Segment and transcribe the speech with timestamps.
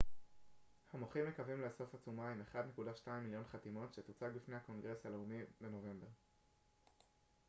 [0.93, 6.07] המוחים מקווים לאסוף עצומה עם 1.2 מיליון חתימות שתוצג בפני הקונגרס הלאומי בנובמבר